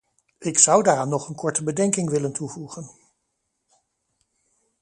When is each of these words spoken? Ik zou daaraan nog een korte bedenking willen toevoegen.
Ik 0.39 0.57
zou 0.57 0.83
daaraan 0.83 1.09
nog 1.09 1.29
een 1.29 1.35
korte 1.35 1.63
bedenking 1.63 2.09
willen 2.09 2.33
toevoegen. 2.33 2.89